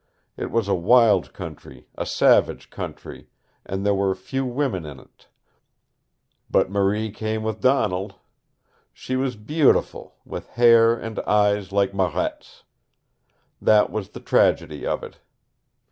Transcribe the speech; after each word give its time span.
It 0.35 0.49
was 0.49 0.67
a 0.67 0.73
wild 0.73 1.31
country, 1.31 1.85
a 1.95 2.07
savage 2.07 2.71
country, 2.71 3.27
and 3.63 3.85
there 3.85 3.93
were 3.93 4.15
few 4.15 4.47
women 4.47 4.83
in 4.83 4.99
it, 4.99 5.27
but 6.49 6.71
Marie 6.71 7.11
came 7.11 7.43
with 7.43 7.61
Donald. 7.61 8.15
She 8.93 9.15
was 9.15 9.35
beautiful, 9.35 10.15
with 10.25 10.47
hair 10.57 10.95
and 10.95 11.19
eyes 11.19 11.71
like 11.71 11.93
Marette's. 11.93 12.63
That 13.61 13.91
was 13.91 14.09
the 14.09 14.19
tragedy 14.19 14.87
of 14.87 15.03
it. 15.03 15.19